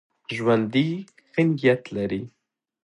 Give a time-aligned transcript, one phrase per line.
[0.35, 0.87] ژوندي
[1.31, 2.21] ښه نیت لري